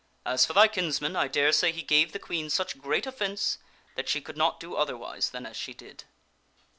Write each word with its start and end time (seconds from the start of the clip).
As 0.25 0.47
for 0.47 0.53
thy 0.53 0.67
kinsman, 0.67 1.15
I 1.15 1.27
daresay 1.27 1.71
he 1.71 1.83
gave 1.83 2.11
the 2.11 2.17
Queen 2.17 2.49
such 2.49 2.79
great 2.81 3.05
offence 3.05 3.59
that 3.93 4.09
she 4.09 4.19
could 4.19 4.35
not 4.35 4.59
do 4.59 4.73
otherwise 4.75 5.29
than 5.29 5.45
as 5.45 5.55
she 5.55 5.75
did." 5.75 6.05